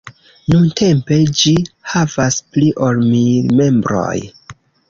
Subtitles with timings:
[0.53, 1.53] Nuntempe ĝi
[1.93, 4.19] havas pli ol mil membroj.